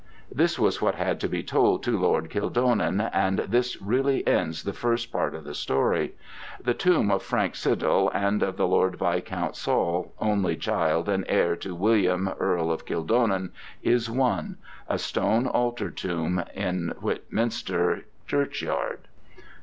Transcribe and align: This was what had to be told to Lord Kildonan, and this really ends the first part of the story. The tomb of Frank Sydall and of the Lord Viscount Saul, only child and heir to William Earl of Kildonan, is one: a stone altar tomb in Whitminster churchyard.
This 0.31 0.57
was 0.57 0.81
what 0.81 0.95
had 0.95 1.19
to 1.19 1.29
be 1.29 1.43
told 1.43 1.83
to 1.83 1.95
Lord 1.95 2.31
Kildonan, 2.31 3.01
and 3.13 3.37
this 3.37 3.79
really 3.79 4.25
ends 4.25 4.63
the 4.63 4.73
first 4.73 5.11
part 5.11 5.35
of 5.35 5.43
the 5.43 5.53
story. 5.53 6.15
The 6.59 6.73
tomb 6.73 7.11
of 7.11 7.21
Frank 7.21 7.53
Sydall 7.55 8.09
and 8.11 8.41
of 8.41 8.57
the 8.57 8.65
Lord 8.65 8.97
Viscount 8.97 9.55
Saul, 9.55 10.11
only 10.17 10.55
child 10.55 11.07
and 11.07 11.23
heir 11.27 11.55
to 11.57 11.75
William 11.75 12.29
Earl 12.39 12.71
of 12.71 12.83
Kildonan, 12.83 13.51
is 13.83 14.09
one: 14.09 14.57
a 14.89 14.97
stone 14.97 15.45
altar 15.45 15.91
tomb 15.91 16.43
in 16.55 16.95
Whitminster 16.99 18.05
churchyard. 18.25 19.07